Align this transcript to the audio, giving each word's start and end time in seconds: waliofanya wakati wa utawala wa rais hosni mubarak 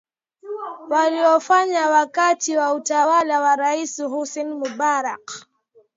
waliofanya 0.89 1.89
wakati 1.89 2.57
wa 2.57 2.73
utawala 2.73 3.39
wa 3.41 3.55
rais 3.55 4.03
hosni 4.03 4.45
mubarak 4.45 5.45